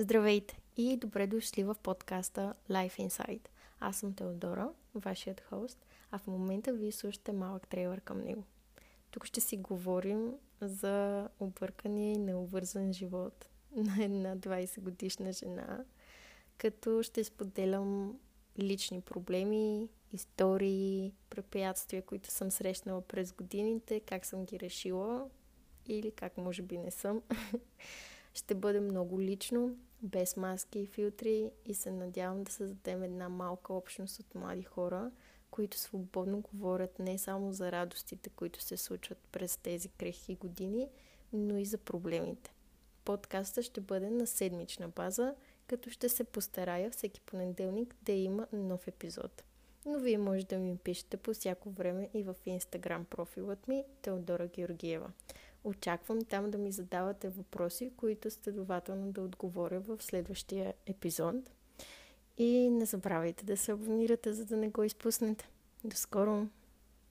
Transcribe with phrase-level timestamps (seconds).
[0.00, 3.48] Здравейте и добре дошли в подкаста Life Inside.
[3.80, 8.44] Аз съм Теодора, вашият хост, а в момента вие слушате малък трейлър към него.
[9.10, 15.84] Тук ще си говорим за объркания и необвързан живот на една 20 годишна жена,
[16.58, 18.18] като ще споделям
[18.58, 25.28] лични проблеми, истории, препятствия, които съм срещнала през годините, как съм ги решила
[25.86, 27.22] или как може би не съм.
[28.34, 33.72] Ще бъде много лично, без маски и филтри и се надявам да създадем една малка
[33.72, 35.10] общност от млади хора,
[35.50, 40.88] които свободно говорят не само за радостите, които се случват през тези крехки години,
[41.32, 42.54] но и за проблемите.
[43.04, 45.34] Подкастът ще бъде на седмична база,
[45.66, 49.42] като ще се постарая всеки понеделник да има нов епизод.
[49.86, 54.46] Но вие може да ми пишете по всяко време и в инстаграм профилът ми Теодора
[54.46, 55.10] Георгиева.
[55.64, 61.34] Очаквам там да ми задавате въпроси, които следователно да отговоря в следващия епизод.
[62.38, 65.48] И не забравяйте да се абонирате, за да не го изпуснете.
[65.84, 66.46] До скоро!